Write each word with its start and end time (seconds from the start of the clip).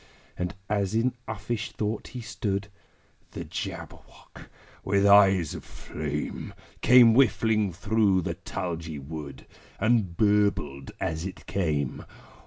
And, 0.35 0.55
as 0.67 0.95
in 0.95 1.13
uffish 1.27 1.73
thought 1.73 2.07
he 2.07 2.21
stood, 2.21 2.69
The 3.33 3.45
Jabberwock, 3.45 4.49
with 4.83 5.05
eyes 5.05 5.53
of 5.53 5.63
flame, 5.63 6.55
Came 6.81 7.13
whiffling 7.13 7.71
through 7.71 8.23
the 8.23 8.33
tulgey 8.33 8.97
wood, 8.97 9.45
And 9.79 10.17
burbled 10.17 10.89
as 10.99 11.23
it 11.27 11.45
came! 11.45 12.03